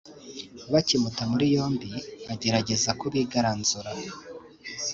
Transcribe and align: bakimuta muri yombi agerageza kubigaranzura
bakimuta 0.71 1.21
muri 1.31 1.45
yombi 1.55 1.89
agerageza 2.33 2.89
kubigaranzura 2.99 3.91